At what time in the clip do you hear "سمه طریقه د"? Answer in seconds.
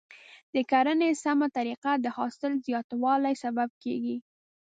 1.23-2.05